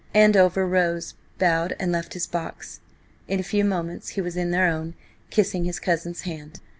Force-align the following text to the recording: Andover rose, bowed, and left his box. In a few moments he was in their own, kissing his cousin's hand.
Andover 0.15 0.65
rose, 0.65 1.13
bowed, 1.37 1.75
and 1.79 1.91
left 1.91 2.13
his 2.15 2.25
box. 2.25 2.79
In 3.27 3.39
a 3.39 3.43
few 3.43 3.63
moments 3.63 4.09
he 4.09 4.21
was 4.21 4.35
in 4.35 4.49
their 4.49 4.65
own, 4.65 4.95
kissing 5.29 5.65
his 5.65 5.79
cousin's 5.79 6.21
hand. 6.21 6.59